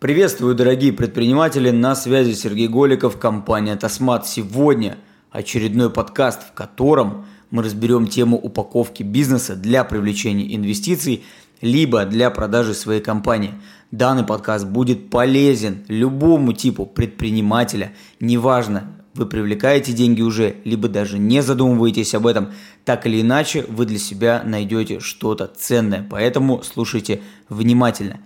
Приветствую, 0.00 0.54
дорогие 0.54 0.92
предприниматели, 0.92 1.70
на 1.70 1.96
связи 1.96 2.32
Сергей 2.32 2.68
Голиков, 2.68 3.18
компания 3.18 3.74
Тасмат. 3.74 4.28
Сегодня 4.28 4.96
очередной 5.32 5.90
подкаст, 5.90 6.40
в 6.42 6.52
котором 6.52 7.26
мы 7.50 7.64
разберем 7.64 8.06
тему 8.06 8.36
упаковки 8.36 9.02
бизнеса 9.02 9.56
для 9.56 9.82
привлечения 9.82 10.54
инвестиций, 10.54 11.24
либо 11.60 12.04
для 12.04 12.30
продажи 12.30 12.74
своей 12.74 13.00
компании. 13.00 13.54
Данный 13.90 14.22
подкаст 14.22 14.68
будет 14.68 15.10
полезен 15.10 15.84
любому 15.88 16.52
типу 16.52 16.86
предпринимателя, 16.86 17.92
неважно, 18.20 18.94
вы 19.14 19.26
привлекаете 19.26 19.92
деньги 19.92 20.22
уже, 20.22 20.58
либо 20.64 20.86
даже 20.86 21.18
не 21.18 21.42
задумываетесь 21.42 22.14
об 22.14 22.28
этом, 22.28 22.52
так 22.84 23.04
или 23.08 23.20
иначе 23.20 23.64
вы 23.68 23.84
для 23.84 23.98
себя 23.98 24.44
найдете 24.44 25.00
что-то 25.00 25.48
ценное. 25.48 26.06
Поэтому 26.08 26.62
слушайте 26.62 27.20
внимательно. 27.48 28.20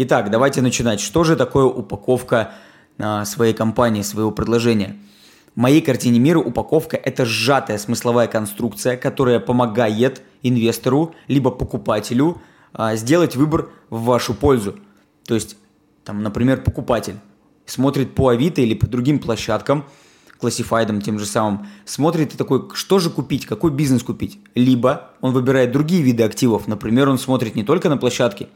Итак, 0.00 0.30
давайте 0.30 0.62
начинать. 0.62 1.00
Что 1.00 1.24
же 1.24 1.34
такое 1.34 1.64
упаковка 1.64 2.52
а, 3.00 3.24
своей 3.24 3.52
компании, 3.52 4.02
своего 4.02 4.30
предложения? 4.30 4.96
В 5.56 5.58
моей 5.58 5.80
картине 5.80 6.20
мира 6.20 6.38
упаковка– 6.38 6.96
это 7.04 7.24
сжатая 7.24 7.78
смысловая 7.78 8.28
конструкция, 8.28 8.96
которая 8.96 9.40
помогает 9.40 10.22
инвестору 10.44 11.16
либо 11.26 11.50
покупателю 11.50 12.40
а, 12.72 12.94
сделать 12.94 13.34
выбор 13.34 13.70
в 13.90 14.04
вашу 14.04 14.34
пользу. 14.34 14.76
То 15.26 15.34
есть, 15.34 15.56
там, 16.04 16.22
например, 16.22 16.62
покупатель 16.62 17.16
смотрит 17.66 18.14
по 18.14 18.28
Авито 18.28 18.60
или 18.60 18.74
по 18.74 18.86
другим 18.86 19.18
площадкам, 19.18 19.84
классифайдом 20.38 21.00
тем 21.00 21.18
же 21.18 21.26
самым, 21.26 21.66
смотрит 21.86 22.34
и 22.34 22.36
такой, 22.36 22.68
что 22.74 23.00
же 23.00 23.10
купить, 23.10 23.46
какой 23.46 23.72
бизнес 23.72 24.04
купить. 24.04 24.38
Либо 24.54 25.10
он 25.20 25.32
выбирает 25.32 25.72
другие 25.72 26.02
виды 26.02 26.22
активов, 26.22 26.68
например, 26.68 27.08
он 27.08 27.18
смотрит 27.18 27.56
не 27.56 27.64
только 27.64 27.88
на 27.88 27.96
площадки, 27.96 28.48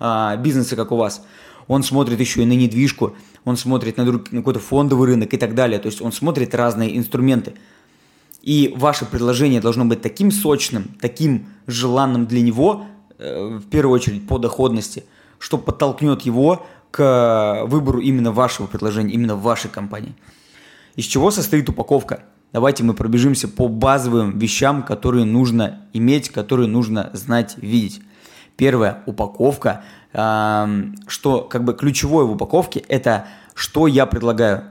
а, 0.00 0.36
бизнеса, 0.36 0.74
как 0.74 0.90
у 0.90 0.96
вас. 0.96 1.24
Он 1.68 1.84
смотрит 1.84 2.18
еще 2.18 2.42
и 2.42 2.46
на 2.46 2.54
недвижку, 2.54 3.14
он 3.44 3.56
смотрит 3.56 3.96
на, 3.96 4.04
друг, 4.04 4.32
на 4.32 4.38
какой-то 4.38 4.58
фондовый 4.58 5.06
рынок 5.06 5.32
и 5.32 5.36
так 5.36 5.54
далее. 5.54 5.78
То 5.78 5.86
есть 5.86 6.00
он 6.00 6.10
смотрит 6.10 6.54
разные 6.54 6.96
инструменты. 6.96 7.54
И 8.42 8.74
ваше 8.76 9.04
предложение 9.04 9.60
должно 9.60 9.84
быть 9.84 10.00
таким 10.00 10.32
сочным, 10.32 10.96
таким 11.00 11.46
желанным 11.66 12.26
для 12.26 12.40
него, 12.40 12.86
э, 13.18 13.58
в 13.58 13.68
первую 13.68 13.94
очередь 13.94 14.26
по 14.26 14.38
доходности, 14.38 15.04
что 15.38 15.58
подтолкнет 15.58 16.22
его 16.22 16.66
к 16.90 17.64
выбору 17.66 18.00
именно 18.00 18.32
вашего 18.32 18.66
предложения, 18.66 19.12
именно 19.12 19.36
вашей 19.36 19.70
компании. 19.70 20.14
Из 20.96 21.04
чего 21.04 21.30
состоит 21.30 21.68
упаковка? 21.68 22.24
Давайте 22.52 22.82
мы 22.82 22.94
пробежимся 22.94 23.46
по 23.46 23.68
базовым 23.68 24.38
вещам, 24.38 24.82
которые 24.82 25.24
нужно 25.24 25.82
иметь, 25.92 26.30
которые 26.30 26.66
нужно 26.66 27.10
знать, 27.12 27.54
видеть. 27.58 28.00
Первое, 28.56 29.02
упаковка. 29.06 29.84
Что 30.12 31.42
как 31.48 31.64
бы 31.64 31.74
ключевое 31.74 32.24
в 32.24 32.32
упаковке– 32.32 32.80
это 32.88 33.26
что 33.54 33.86
я 33.86 34.06
предлагаю. 34.06 34.64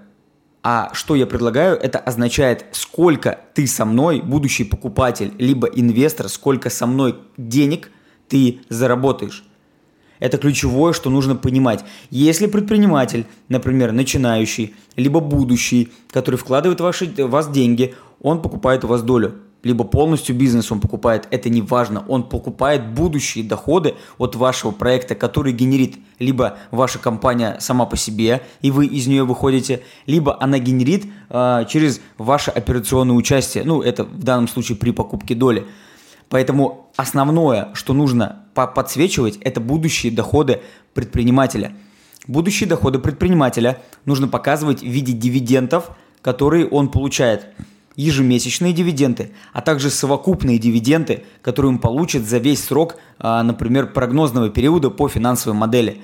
А 0.61 0.89
что 0.93 1.15
я 1.15 1.25
предлагаю, 1.25 1.77
это 1.77 1.99
означает, 1.99 2.65
сколько 2.71 3.39
ты 3.53 3.65
со 3.65 3.85
мной, 3.85 4.21
будущий 4.21 4.65
покупатель, 4.65 5.31
либо 5.37 5.67
инвестор, 5.67 6.27
сколько 6.27 6.69
со 6.69 6.85
мной 6.85 7.15
денег 7.37 7.91
ты 8.27 8.59
заработаешь. 8.67 9.45
Это 10.19 10.37
ключевое, 10.37 10.91
что 10.91 11.09
нужно 11.09 11.37
понимать. 11.37 11.85
Если 12.09 12.47
предприниматель, 12.47 13.25
например, 13.47 13.93
начинающий, 13.93 14.75
либо 14.97 15.21
будущий, 15.21 15.93
который 16.11 16.35
вкладывает 16.35 16.81
ваши, 16.81 17.09
вас 17.17 17.49
деньги, 17.49 17.95
он 18.21 18.41
покупает 18.41 18.83
у 18.83 18.87
вас 18.87 19.01
долю 19.01 19.35
либо 19.63 19.83
полностью 19.83 20.35
бизнес 20.35 20.71
он 20.71 20.79
покупает, 20.79 21.27
это 21.31 21.49
не 21.49 21.61
важно. 21.61 22.05
Он 22.07 22.23
покупает 22.23 22.93
будущие 22.93 23.43
доходы 23.43 23.95
от 24.17 24.35
вашего 24.35 24.71
проекта, 24.71 25.15
который 25.15 25.51
генерит 25.51 25.97
либо 26.17 26.57
ваша 26.71 26.99
компания 26.99 27.57
сама 27.59 27.85
по 27.85 27.97
себе, 27.97 28.41
и 28.61 28.71
вы 28.71 28.85
из 28.85 29.07
нее 29.07 29.23
выходите, 29.23 29.83
либо 30.05 30.41
она 30.41 30.59
генерит 30.59 31.05
э, 31.29 31.65
через 31.69 32.01
ваше 32.17 32.51
операционное 32.51 33.15
участие. 33.15 33.63
Ну, 33.63 33.81
это 33.81 34.05
в 34.05 34.23
данном 34.23 34.47
случае 34.47 34.77
при 34.77 34.91
покупке 34.91 35.35
доли. 35.35 35.65
Поэтому 36.29 36.91
основное, 36.95 37.69
что 37.73 37.93
нужно 37.93 38.45
подсвечивать, 38.53 39.37
это 39.37 39.59
будущие 39.59 40.11
доходы 40.11 40.61
предпринимателя. 40.93 41.73
Будущие 42.27 42.69
доходы 42.69 42.99
предпринимателя 42.99 43.81
нужно 44.05 44.27
показывать 44.27 44.81
в 44.81 44.87
виде 44.87 45.13
дивидендов, 45.13 45.91
которые 46.21 46.67
он 46.67 46.89
получает 46.89 47.47
ежемесячные 47.99 48.71
дивиденды, 48.71 49.31
а 49.51 49.61
также 49.61 49.89
совокупные 49.89 50.57
дивиденды, 50.57 51.25
которые 51.41 51.73
он 51.73 51.79
получит 51.79 52.25
за 52.25 52.37
весь 52.37 52.63
срок, 52.63 52.95
а, 53.19 53.43
например, 53.43 53.87
прогнозного 53.87 54.49
периода 54.49 54.89
по 54.89 55.09
финансовой 55.09 55.57
модели. 55.57 56.01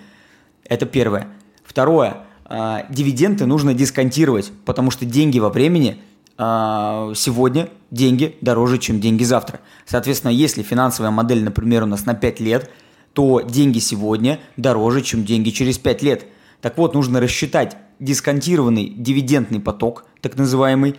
Это 0.65 0.85
первое. 0.85 1.29
Второе. 1.63 2.17
А, 2.43 2.85
дивиденды 2.89 3.45
нужно 3.45 3.73
дисконтировать, 3.73 4.51
потому 4.65 4.91
что 4.91 5.05
деньги 5.05 5.39
во 5.39 5.49
времени 5.49 6.01
а, 6.37 7.13
сегодня 7.15 7.69
деньги 7.91 8.35
дороже, 8.41 8.77
чем 8.77 8.99
деньги 8.99 9.23
завтра. 9.23 9.61
Соответственно, 9.85 10.31
если 10.31 10.63
финансовая 10.63 11.11
модель, 11.11 11.45
например, 11.45 11.83
у 11.83 11.85
нас 11.85 12.05
на 12.05 12.13
5 12.13 12.41
лет, 12.41 12.69
то 13.13 13.39
деньги 13.39 13.79
сегодня 13.79 14.41
дороже, 14.57 15.01
чем 15.01 15.23
деньги 15.23 15.49
через 15.51 15.77
5 15.77 16.03
лет. 16.03 16.25
Так 16.59 16.77
вот, 16.77 16.93
нужно 16.93 17.21
рассчитать 17.21 17.77
дисконтированный 18.01 18.89
дивидендный 18.89 19.61
поток, 19.61 20.05
так 20.19 20.35
называемый, 20.35 20.95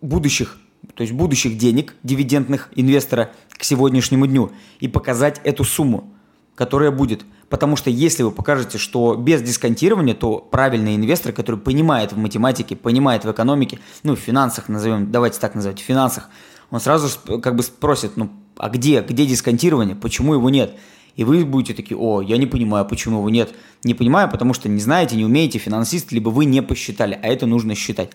будущих, 0.00 0.58
то 0.94 1.02
есть 1.02 1.12
будущих 1.12 1.56
денег 1.56 1.94
дивидендных 2.02 2.70
инвестора 2.74 3.32
к 3.50 3.64
сегодняшнему 3.64 4.26
дню 4.26 4.52
и 4.80 4.88
показать 4.88 5.40
эту 5.44 5.64
сумму, 5.64 6.12
которая 6.54 6.90
будет. 6.90 7.24
Потому 7.48 7.76
что 7.76 7.90
если 7.90 8.22
вы 8.22 8.30
покажете, 8.30 8.78
что 8.78 9.14
без 9.14 9.42
дисконтирования, 9.42 10.14
то 10.14 10.38
правильный 10.38 10.96
инвестор, 10.96 11.32
который 11.32 11.60
понимает 11.60 12.12
в 12.12 12.16
математике, 12.16 12.74
понимает 12.74 13.24
в 13.24 13.30
экономике, 13.30 13.78
ну, 14.02 14.16
в 14.16 14.18
финансах 14.18 14.68
назовем, 14.68 15.12
давайте 15.12 15.38
так 15.38 15.54
называть, 15.54 15.80
в 15.80 15.84
финансах, 15.84 16.30
он 16.70 16.80
сразу 16.80 17.08
как 17.40 17.54
бы 17.54 17.62
спросит, 17.62 18.16
ну, 18.16 18.30
а 18.56 18.70
где, 18.70 19.02
где 19.02 19.26
дисконтирование, 19.26 19.94
почему 19.94 20.34
его 20.34 20.50
нет? 20.50 20.74
И 21.16 21.22
вы 21.22 21.44
будете 21.44 21.74
такие, 21.74 21.96
о, 21.96 22.22
я 22.22 22.38
не 22.38 22.46
понимаю, 22.46 22.84
почему 22.86 23.18
его 23.18 23.30
нет. 23.30 23.54
Не 23.84 23.94
понимаю, 23.94 24.28
потому 24.28 24.52
что 24.52 24.68
не 24.68 24.80
знаете, 24.80 25.14
не 25.14 25.24
умеете, 25.24 25.58
финансист, 25.58 26.10
либо 26.10 26.30
вы 26.30 26.44
не 26.44 26.60
посчитали, 26.60 27.18
а 27.22 27.28
это 27.28 27.46
нужно 27.46 27.76
считать. 27.76 28.10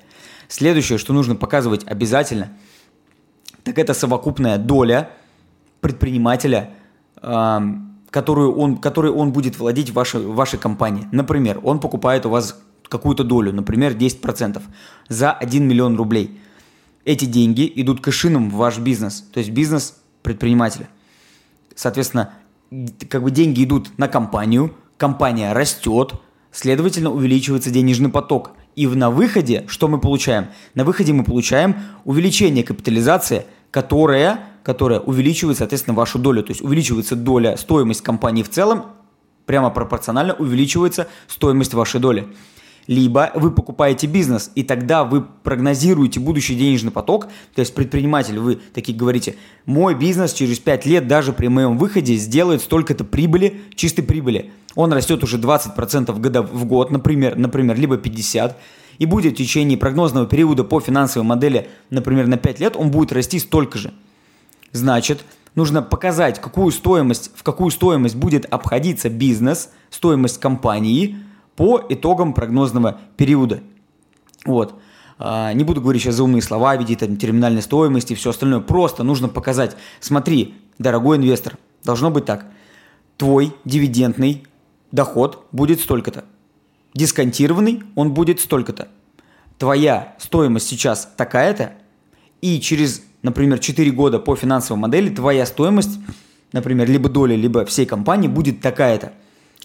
Следующее, 0.50 0.98
что 0.98 1.14
нужно 1.14 1.36
показывать 1.36 1.86
обязательно, 1.86 2.52
так 3.64 3.78
это 3.78 3.94
совокупная 3.94 4.58
доля 4.58 5.12
предпринимателя, 5.80 6.72
э, 7.22 7.60
которую 8.10 8.56
он, 8.56 8.78
которой 8.78 9.12
он 9.12 9.32
будет 9.32 9.60
владеть 9.60 9.92
в 9.92 9.94
вашей, 9.94 10.22
в 10.22 10.34
вашей 10.34 10.58
компании. 10.58 11.08
Например, 11.12 11.60
он 11.64 11.80
покупает 11.80 12.26
у 12.26 12.32
вас 12.32 12.60
какую-то 12.88 13.24
долю, 13.24 13.54
например, 13.54 13.94
10% 13.94 14.62
за 15.08 15.32
1 15.32 15.68
миллион 15.68 15.96
рублей. 15.96 16.40
Эти 17.06 17.26
деньги 17.26 17.72
идут 17.76 18.02
кэшином 18.02 18.50
в 18.50 18.56
ваш 18.56 18.80
бизнес, 18.80 19.22
то 19.32 19.38
есть 19.40 19.52
бизнес 19.52 19.98
предпринимателя. 20.24 20.90
Соответственно, 21.76 22.34
как 23.08 23.22
бы 23.22 23.30
деньги 23.30 23.64
идут 23.64 24.00
на 24.00 24.08
компанию, 24.08 24.74
компания 24.98 25.54
растет, 25.54 26.14
следовательно, 26.52 27.12
увеличивается 27.12 27.70
денежный 27.70 28.10
поток. 28.10 28.54
И 28.76 28.88
на 28.88 29.10
выходе 29.10 29.66
что 29.68 29.88
мы 29.88 30.00
получаем? 30.00 30.48
На 30.76 30.84
выходе 30.84 31.14
мы 31.14 31.24
получаем 31.24 31.76
увеличение 32.06 32.64
капитализации, 32.64 33.46
которая, 33.72 34.40
которая 34.64 35.00
увеличивает, 35.00 35.58
соответственно, 35.58 35.96
вашу 35.96 36.20
долю. 36.20 36.44
То 36.44 36.52
есть 36.52 36.62
увеличивается 36.62 37.16
доля, 37.16 37.58
стоимость 37.58 38.02
компании 38.02 38.44
в 38.44 38.50
целом, 38.50 38.86
прямо 39.46 39.70
пропорционально 39.70 40.34
увеличивается 40.34 41.08
стоимость 41.28 41.74
вашей 41.74 42.00
доли. 42.00 42.28
Либо 42.90 43.32
вы 43.36 43.52
покупаете 43.52 44.08
бизнес, 44.08 44.50
и 44.56 44.64
тогда 44.64 45.04
вы 45.04 45.22
прогнозируете 45.22 46.20
будущий 46.20 46.56
денежный 46.56 46.90
поток, 46.90 47.28
то 47.54 47.60
есть 47.60 47.76
предприниматель, 47.76 48.40
вы 48.40 48.56
такие 48.74 48.98
говорите, 48.98 49.36
мой 49.68 49.94
бизнес 49.94 50.34
через 50.34 50.58
5 50.58 50.88
лет 50.88 51.08
даже 51.08 51.32
при 51.32 51.50
моем 51.50 51.78
выходе 51.78 52.16
сделает 52.16 52.64
столько-то 52.64 53.04
прибыли, 53.04 53.62
чистой 53.76 54.02
прибыли 54.02 54.52
он 54.74 54.92
растет 54.92 55.24
уже 55.24 55.38
20% 55.38 56.20
года, 56.20 56.42
в 56.42 56.66
год, 56.66 56.90
например, 56.90 57.38
например, 57.38 57.80
либо 57.80 57.98
50%, 57.98 58.54
и 58.98 59.06
будет 59.06 59.34
в 59.36 59.38
течение 59.38 59.78
прогнозного 59.78 60.26
периода 60.26 60.64
по 60.64 60.80
финансовой 60.80 61.28
модели, 61.28 61.70
например, 61.92 62.26
на 62.26 62.38
5 62.38 62.60
лет, 62.60 62.76
он 62.76 62.90
будет 62.90 63.12
расти 63.12 63.38
столько 63.38 63.78
же. 63.78 63.94
Значит, 64.72 65.26
нужно 65.54 65.84
показать, 65.84 66.42
какую 66.42 66.72
стоимость, 66.72 67.30
в 67.36 67.44
какую 67.44 67.70
стоимость 67.70 68.16
будет 68.16 68.46
обходиться 68.52 69.10
бизнес, 69.10 69.70
стоимость 69.92 70.40
компании 70.40 71.18
по 71.60 71.84
итогам 71.90 72.34
прогнозного 72.34 73.02
периода. 73.18 73.60
Вот. 74.46 74.80
А, 75.18 75.52
не 75.52 75.66
буду 75.66 75.82
говорить 75.82 76.02
сейчас 76.02 76.16
за 76.16 76.24
умные 76.24 76.42
слова, 76.42 76.78
видеть 76.78 77.00
там 77.00 77.18
терминальной 77.18 77.62
стоимости 77.62 78.14
и 78.14 78.16
все 78.16 78.30
остальное. 78.30 78.62
Просто 78.62 79.04
нужно 79.04 79.28
показать, 79.28 79.76
смотри, 80.00 80.56
дорогой 80.78 81.18
инвестор, 81.18 81.58
должно 81.84 82.12
быть 82.12 82.24
так. 82.24 82.46
Твой 83.18 83.54
дивидендный 83.66 84.48
доход 84.94 85.48
будет 85.52 85.82
столько-то. 85.82 86.24
Дисконтированный 86.94 87.84
он 87.96 88.14
будет 88.14 88.40
столько-то. 88.40 88.88
Твоя 89.58 90.16
стоимость 90.18 90.70
сейчас 90.70 91.12
такая-то, 91.18 91.74
и 92.40 92.62
через, 92.62 93.04
например, 93.22 93.60
4 93.60 93.92
года 93.92 94.20
по 94.20 94.34
финансовой 94.38 94.80
модели 94.80 95.14
твоя 95.14 95.46
стоимость, 95.46 96.00
например, 96.54 96.90
либо 96.90 97.10
доля, 97.10 97.36
либо 97.36 97.66
всей 97.66 97.86
компании 97.86 98.30
будет 98.30 98.62
такая-то. 98.62 99.12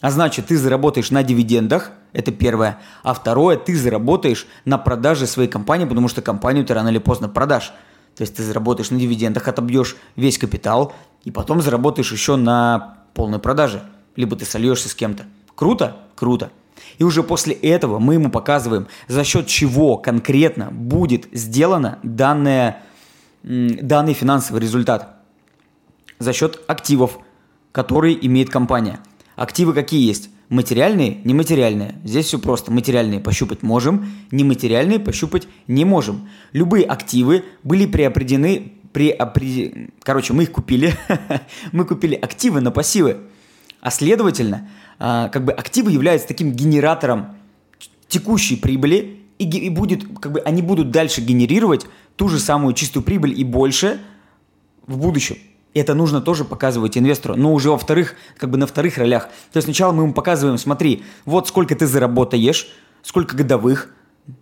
А 0.05 0.11
значит, 0.11 0.49
ты 0.49 0.59
заработаешь 0.59 1.11
на 1.11 1.23
дивидендах, 1.23 1.93
это 2.13 2.31
первое. 2.31 2.79
А 3.03 3.15
второе, 3.15 3.57
ты 3.57 3.75
заработаешь 3.75 4.47
на 4.67 4.77
продаже 4.77 5.27
своей 5.27 5.49
компании, 5.49 5.87
потому 5.87 6.09
что 6.09 6.21
компанию 6.21 6.67
ты 6.67 6.75
рано 6.75 6.89
или 6.89 6.99
поздно 6.99 7.27
продашь. 7.31 7.73
То 8.15 8.21
есть 8.21 8.37
ты 8.37 8.43
заработаешь 8.43 8.91
на 8.91 9.01
дивидендах, 9.01 9.49
отобьешь 9.49 9.97
весь 10.15 10.37
капитал, 10.37 10.93
и 11.23 11.31
потом 11.31 11.63
заработаешь 11.63 12.13
еще 12.13 12.37
на 12.37 12.99
полной 13.15 13.39
продаже. 13.39 13.83
Либо 14.15 14.37
ты 14.37 14.45
сольешься 14.45 14.91
с 14.91 14.95
кем-то. 14.95 15.25
Круто? 15.55 15.97
Круто. 16.17 16.51
И 16.99 17.03
уже 17.03 17.23
после 17.23 17.55
этого 17.55 17.99
мы 17.99 18.13
ему 18.13 18.31
показываем, 18.31 18.89
за 19.09 19.25
счет 19.25 19.47
чего 19.47 19.97
конкретно 19.97 20.69
будет 20.71 21.29
сделано 21.33 21.99
данное, 22.03 22.83
данный 23.43 24.13
финансовый 24.13 24.61
результат. 24.61 25.17
За 26.19 26.35
счет 26.35 26.61
активов, 26.67 27.21
которые 27.73 28.27
имеет 28.27 28.51
компания. 28.51 29.01
Активы 29.37 29.73
какие 29.73 30.07
есть? 30.07 30.31
Материальные, 30.49 31.21
нематериальные. 31.25 31.97
Здесь 32.05 32.27
все 32.27 32.39
просто. 32.39 32.71
Материальные 32.71 33.21
пощупать 33.21 33.63
можем, 33.63 34.07
нематериальные 34.31 35.01
пощупать 35.01 35.49
не 35.67 35.85
можем. 35.85 36.29
Любые 36.53 36.85
активы 36.85 37.45
были 37.63 37.87
приопределены, 37.87 38.73
при, 38.93 39.91
короче, 40.03 40.33
мы 40.33 40.45
их 40.45 40.53
купили, 40.53 40.95
мы 41.73 41.85
купили 41.85 42.15
активы 42.15 42.61
на 42.61 42.71
пассивы. 42.71 43.19
А 43.81 43.91
следовательно, 43.91 44.69
а, 44.99 45.29
как 45.29 45.45
бы 45.45 45.53
активы 45.53 45.91
являются 45.91 46.29
таким 46.29 46.53
генератором 46.53 47.35
текущей 48.09 48.57
прибыли, 48.57 49.21
и, 49.39 49.45
и 49.45 49.69
будет, 49.69 50.05
как 50.21 50.33
бы 50.33 50.41
они 50.41 50.63
будут 50.63 50.91
дальше 50.91 51.21
генерировать 51.21 51.87
ту 52.17 52.29
же 52.29 52.39
самую 52.39 52.75
чистую 52.75 53.03
прибыль 53.03 53.39
и 53.39 53.43
больше 53.43 53.99
в 54.87 54.99
будущем. 54.99 55.37
Это 55.75 55.95
нужно 55.95 56.21
тоже 56.21 56.45
показывать 56.45 56.97
инвестору, 56.97 57.37
но 57.37 57.53
уже 57.53 57.71
во 57.71 57.79
вторых, 57.79 58.15
как 58.39 58.51
бы 58.51 58.57
на 58.57 58.67
вторых 58.67 58.97
ролях. 58.97 59.25
То 59.53 59.57
есть 59.57 59.67
сначала 59.67 59.93
мы 59.93 60.05
ему 60.05 60.15
показываем, 60.15 60.57
смотри, 60.57 61.05
вот 61.25 61.49
сколько 61.49 61.75
ты 61.75 61.87
заработаешь, 61.87 62.69
сколько 63.03 63.37
годовых, 63.37 63.91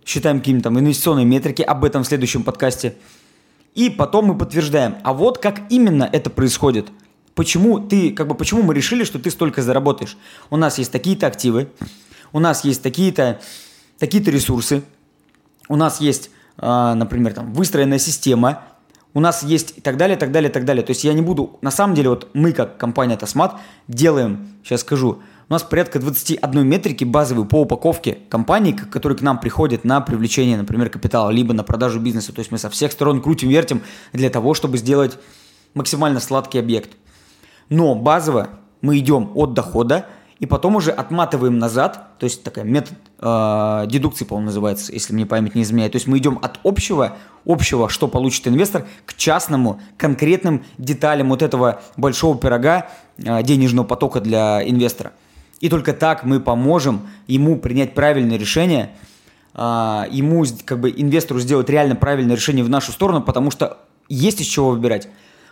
считаем 0.05 0.39
какие-нибудь 0.39 0.63
там 0.63 0.79
инвестиционные 0.79 1.25
метрики, 1.25 1.61
об 1.61 1.83
этом 1.83 2.03
в 2.03 2.07
следующем 2.07 2.43
подкасте. 2.43 2.95
И 3.75 3.89
потом 3.89 4.25
мы 4.25 4.37
подтверждаем, 4.37 4.97
а 5.03 5.13
вот 5.13 5.39
как 5.39 5.61
именно 5.69 6.07
это 6.11 6.29
происходит– 6.29 6.89
почему 7.35 7.79
ты, 7.79 8.11
как 8.11 8.27
бы, 8.27 8.35
почему 8.35 8.63
мы 8.63 8.73
решили, 8.73 9.03
что 9.03 9.19
ты 9.19 9.31
столько 9.31 9.61
заработаешь? 9.61 10.17
У 10.49 10.57
нас 10.57 10.77
есть 10.77 10.91
такие-то 10.91 11.27
активы, 11.27 11.69
у 12.31 12.39
нас 12.39 12.63
есть 12.63 12.81
такие-то, 12.81 13.39
такие-то 13.99 14.31
ресурсы, 14.31 14.83
у 15.67 15.75
нас 15.75 16.01
есть, 16.01 16.29
э, 16.57 16.93
например, 16.95 17.33
там, 17.33 17.53
выстроенная 17.53 17.99
система, 17.99 18.63
у 19.13 19.19
нас 19.19 19.43
есть 19.43 19.77
и 19.77 19.81
так 19.81 19.97
далее, 19.97 20.17
так 20.17 20.31
далее, 20.31 20.49
так 20.49 20.65
далее. 20.65 20.83
То 20.83 20.91
есть 20.91 21.03
я 21.03 21.13
не 21.13 21.21
буду, 21.21 21.57
на 21.61 21.71
самом 21.71 21.95
деле, 21.95 22.09
вот 22.09 22.29
мы 22.33 22.51
как 22.51 22.77
компания 22.77 23.15
Тосмат 23.17 23.55
делаем, 23.87 24.47
сейчас 24.63 24.81
скажу, 24.81 25.21
у 25.49 25.53
нас 25.53 25.61
порядка 25.61 25.99
21 25.99 26.65
метрики 26.67 27.03
базовой 27.03 27.45
по 27.45 27.61
упаковке 27.61 28.17
компаний, 28.29 28.73
которые 28.73 29.17
к 29.17 29.21
нам 29.21 29.39
приходят 29.39 29.83
на 29.83 30.01
привлечение, 30.01 30.57
например, 30.57 30.89
капитала, 30.89 31.29
либо 31.29 31.53
на 31.53 31.63
продажу 31.63 31.99
бизнеса. 31.99 32.33
То 32.33 32.39
есть 32.39 32.51
мы 32.51 32.57
со 32.57 32.69
всех 32.69 32.91
сторон 32.91 33.21
крутим, 33.21 33.49
вертим 33.49 33.81
для 34.13 34.29
того, 34.29 34.53
чтобы 34.53 34.77
сделать 34.77 35.19
максимально 35.73 36.19
сладкий 36.19 36.59
объект. 36.59 36.91
Но 37.69 37.93
базово 37.93 38.49
мы 38.81 38.97
идем 38.97 39.31
от 39.35 39.53
дохода 39.53 40.07
и 40.43 40.45
потом 40.45 40.75
уже 40.75 40.91
отматываем 40.91 41.57
назад, 41.57 42.19
то 42.19 42.25
есть 42.25 42.43
такая 42.43 42.65
метод 42.65 42.97
э, 43.19 43.85
дедукции, 43.87 44.25
по-моему, 44.25 44.47
называется, 44.47 44.91
если 44.91 45.13
мне 45.13 45.25
память 45.25 45.55
не 45.55 45.61
изменяет. 45.61 45.93
То 45.93 45.95
есть 45.95 46.05
мы 46.05 46.17
идем 46.17 46.37
от 46.41 46.59
общего, 46.65 47.15
общего, 47.45 47.87
что 47.87 48.09
получит 48.09 48.45
инвестор, 48.49 48.85
к 49.05 49.13
частному, 49.13 49.79
конкретным 49.95 50.65
деталям 50.77 51.29
вот 51.29 51.41
этого 51.43 51.81
большого 51.95 52.37
пирога 52.37 52.89
э, 53.15 53.41
денежного 53.43 53.85
потока 53.85 54.19
для 54.19 54.61
инвестора. 54.69 55.13
И 55.61 55.69
только 55.69 55.93
так 55.93 56.25
мы 56.25 56.41
поможем 56.41 57.07
ему 57.25 57.57
принять 57.57 57.93
правильное 57.93 58.37
решение, 58.37 58.89
э, 59.53 59.59
ему, 60.11 60.43
как 60.65 60.81
бы, 60.81 60.93
инвестору 60.93 61.39
сделать 61.39 61.69
реально 61.69 61.95
правильное 61.95 62.35
решение 62.35 62.65
в 62.65 62.69
нашу 62.69 62.91
сторону, 62.91 63.21
потому 63.21 63.49
что 63.49 63.77
есть 64.09 64.41
из 64.41 64.47
чего 64.47 64.71
выбирать. 64.71 65.07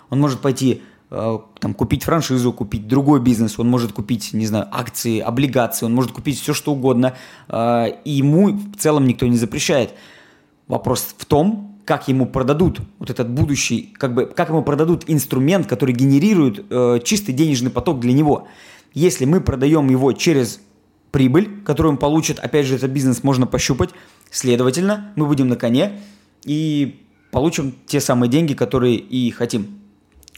Он 0.09 0.19
может 0.19 0.41
пойти 0.41 0.81
там, 1.11 1.73
купить 1.73 2.03
франшизу, 2.03 2.53
купить 2.53 2.87
другой 2.87 3.19
бизнес, 3.19 3.59
он 3.59 3.67
может 3.67 3.91
купить, 3.91 4.31
не 4.31 4.45
знаю, 4.45 4.67
акции, 4.71 5.19
облигации, 5.19 5.85
он 5.85 5.93
может 5.93 6.13
купить 6.13 6.39
все, 6.39 6.53
что 6.53 6.71
угодно, 6.71 7.15
э, 7.49 7.87
и 8.05 8.11
ему 8.11 8.47
в 8.51 8.77
целом 8.77 9.05
никто 9.05 9.27
не 9.27 9.37
запрещает. 9.37 9.93
Вопрос 10.67 11.13
в 11.17 11.25
том, 11.25 11.77
как 11.83 12.07
ему 12.07 12.25
продадут 12.25 12.79
вот 12.97 13.09
этот 13.09 13.29
будущий, 13.29 13.93
как 13.97 14.13
бы, 14.13 14.25
как 14.25 14.49
ему 14.49 14.63
продадут 14.63 15.03
инструмент, 15.07 15.67
который 15.67 15.93
генерирует 15.93 16.65
э, 16.69 16.99
чистый 17.03 17.33
денежный 17.33 17.71
поток 17.71 17.99
для 17.99 18.13
него. 18.13 18.47
Если 18.93 19.25
мы 19.25 19.41
продаем 19.41 19.89
его 19.89 20.13
через 20.13 20.61
прибыль, 21.11 21.61
которую 21.65 21.93
он 21.93 21.97
получит, 21.97 22.39
опять 22.39 22.65
же, 22.65 22.75
этот 22.75 22.91
бизнес 22.91 23.21
можно 23.21 23.47
пощупать, 23.47 23.89
следовательно, 24.29 25.11
мы 25.17 25.25
будем 25.25 25.49
на 25.49 25.57
коне 25.57 25.99
и 26.45 27.01
получим 27.31 27.75
те 27.85 27.99
самые 27.99 28.29
деньги, 28.29 28.53
которые 28.53 28.95
и 28.95 29.29
хотим. 29.31 29.79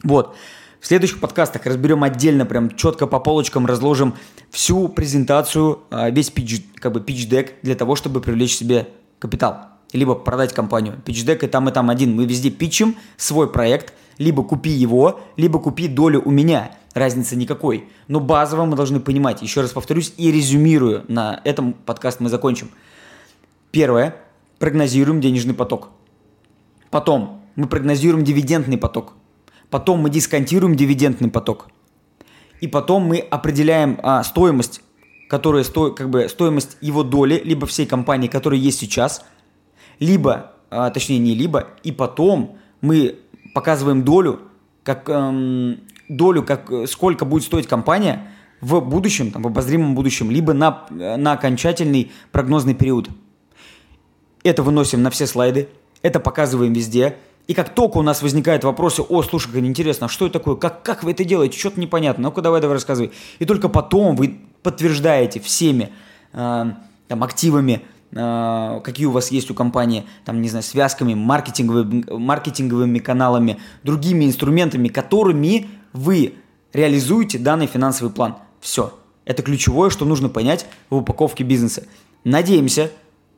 Вот. 0.03 0.35
В 0.83 0.87
следующих 0.87 1.21
подкастах 1.21 1.65
разберем 1.65 2.03
отдельно, 2.03 2.45
прям 2.45 2.75
четко 2.75 3.07
по 3.07 3.21
полочкам 3.21 3.65
разложим 3.65 4.15
всю 4.51 4.89
презентацию, 4.89 5.79
а, 5.89 6.09
весь 6.09 6.29
pitch, 6.29 6.61
как 6.75 6.91
бы 6.91 6.99
pitch 6.99 7.29
deck 7.29 7.51
для 7.61 7.75
того, 7.75 7.95
чтобы 7.95 8.19
привлечь 8.19 8.57
себе 8.57 8.89
капитал. 9.17 9.61
Либо 9.93 10.13
продать 10.13 10.51
компанию. 10.51 11.01
Pitch 11.05 11.25
deck 11.25 11.45
и 11.45 11.47
там, 11.47 11.69
и 11.69 11.71
там 11.71 11.89
один. 11.89 12.13
Мы 12.13 12.25
везде 12.25 12.49
питчим 12.51 12.97
свой 13.15 13.49
проект, 13.49 13.93
либо 14.17 14.43
купи 14.43 14.71
его, 14.71 15.21
либо 15.37 15.57
купи 15.57 15.87
долю 15.87 16.21
у 16.25 16.31
меня. 16.31 16.71
Разницы 16.93 17.37
никакой. 17.37 17.87
Но 18.09 18.19
базово 18.19 18.65
мы 18.65 18.75
должны 18.75 18.99
понимать, 18.99 19.41
еще 19.41 19.61
раз 19.61 19.71
повторюсь 19.71 20.13
и 20.17 20.33
резюмирую, 20.33 21.05
на 21.07 21.39
этом 21.45 21.71
подкаст 21.71 22.19
мы 22.19 22.27
закончим. 22.27 22.69
Первое. 23.71 24.17
Прогнозируем 24.59 25.21
денежный 25.21 25.53
поток. 25.53 25.91
Потом 26.89 27.41
мы 27.55 27.67
прогнозируем 27.67 28.25
дивидендный 28.25 28.77
поток 28.77 29.13
потом 29.73 30.01
мы 30.01 30.11
дисконтируем 30.11 30.75
дивидендный 30.75 31.31
поток, 31.31 31.67
и 32.61 32.67
потом 32.67 33.07
мы 33.07 33.17
определяем 33.17 33.99
а, 34.03 34.23
стоимость, 34.23 34.83
которая 35.27 35.63
сто, 35.63 35.89
как 35.89 36.11
бы 36.11 36.29
стоимость 36.29 36.77
его 36.79 37.01
доли, 37.01 37.41
либо 37.43 37.65
всей 37.65 37.87
компании, 37.87 38.27
которая 38.27 38.59
есть 38.59 38.77
сейчас, 38.77 39.25
либо, 39.97 40.51
а, 40.69 40.91
точнее 40.91 41.17
не 41.17 41.33
либо, 41.33 41.69
и 41.81 41.91
потом 41.91 42.59
мы 42.81 43.15
показываем 43.55 44.03
долю, 44.03 44.41
как 44.83 45.09
эм, 45.09 45.79
долю, 46.07 46.43
как 46.43 46.69
сколько 46.87 47.25
будет 47.25 47.41
стоить 47.41 47.65
компания 47.65 48.27
в 48.61 48.79
будущем, 48.79 49.31
там, 49.31 49.41
в 49.41 49.47
обозримом 49.47 49.95
будущем, 49.95 50.29
либо 50.29 50.53
на, 50.53 50.85
на 50.91 51.31
окончательный 51.31 52.11
прогнозный 52.31 52.75
период. 52.75 53.09
Это 54.43 54.61
выносим 54.61 55.01
на 55.01 55.09
все 55.09 55.25
слайды, 55.25 55.67
это 56.03 56.19
показываем 56.19 56.73
везде, 56.73 57.17
и 57.47 57.53
как 57.53 57.75
только 57.75 57.97
у 57.97 58.01
нас 58.01 58.21
возникают 58.21 58.63
вопросы, 58.63 59.01
о, 59.01 59.21
слушай, 59.21 59.51
как 59.51 59.57
интересно, 59.57 60.05
а 60.05 60.09
что 60.09 60.27
это 60.27 60.39
такое, 60.39 60.55
как, 60.55 60.81
как 60.83 61.03
вы 61.03 61.11
это 61.11 61.25
делаете, 61.25 61.59
что-то 61.59 61.79
непонятно, 61.79 62.23
ну-ка 62.23 62.41
давай, 62.41 62.61
давай 62.61 62.75
рассказывай. 62.75 63.11
И 63.39 63.45
только 63.45 63.67
потом 63.67 64.15
вы 64.15 64.39
подтверждаете 64.61 65.41
всеми 65.41 65.89
э, 66.31 66.65
там, 67.07 67.23
активами, 67.23 67.81
э, 68.11 68.81
какие 68.81 69.07
у 69.07 69.11
вас 69.11 69.29
есть 69.31 69.51
у 69.51 69.53
компании, 69.53 70.05
там, 70.23 70.41
не 70.41 70.47
знаю, 70.47 70.63
связками, 70.63 71.15
маркетинговыми, 71.15 72.05
маркетинговыми 72.09 72.99
каналами, 72.99 73.59
другими 73.83 74.23
инструментами, 74.23 74.87
которыми 74.87 75.69
вы 75.91 76.35
реализуете 76.71 77.39
данный 77.39 77.67
финансовый 77.67 78.11
план. 78.11 78.37
Все. 78.61 78.97
Это 79.25 79.43
ключевое, 79.43 79.89
что 79.89 80.05
нужно 80.05 80.29
понять 80.29 80.65
в 80.89 80.95
упаковке 80.95 81.43
бизнеса. 81.43 81.83
Надеемся, 82.23 82.89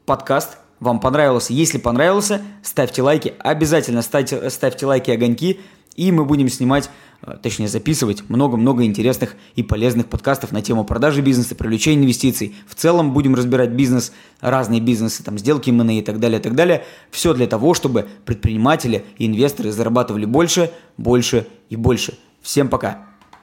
подкаст 0.05 0.59
вам 0.79 0.99
понравился. 0.99 1.53
Если 1.53 1.77
понравился, 1.77 2.41
ставьте 2.63 3.01
лайки. 3.01 3.33
Обязательно 3.39 4.01
ставьте, 4.01 4.49
ставьте 4.49 4.85
лайки, 4.85 5.11
огоньки. 5.11 5.59
И 5.95 6.11
мы 6.11 6.25
будем 6.25 6.49
снимать, 6.49 6.89
э, 7.21 7.37
точнее 7.41 7.69
записывать 7.69 8.29
много-много 8.29 8.83
интересных 8.83 9.35
и 9.55 9.63
полезных 9.63 10.07
подкастов 10.07 10.51
на 10.51 10.61
тему 10.61 10.83
продажи 10.83 11.21
бизнеса, 11.21 11.55
привлечения 11.55 12.03
инвестиций. 12.03 12.53
В 12.67 12.75
целом 12.75 13.13
будем 13.13 13.33
разбирать 13.33 13.69
бизнес, 13.71 14.11
разные 14.41 14.81
бизнесы, 14.81 15.23
там 15.23 15.37
сделки 15.37 15.69
M&A 15.69 15.93
и 15.93 16.01
так 16.01 16.19
далее, 16.19 16.39
и 16.39 16.43
так 16.43 16.53
далее. 16.55 16.83
Все 17.11 17.33
для 17.33 17.47
того, 17.47 17.73
чтобы 17.73 18.07
предприниматели 18.25 19.05
и 19.17 19.25
инвесторы 19.25 19.71
зарабатывали 19.71 20.25
больше, 20.25 20.71
больше 20.97 21.47
и 21.69 21.77
больше. 21.77 22.17
Всем 22.41 22.67
пока! 22.67 23.14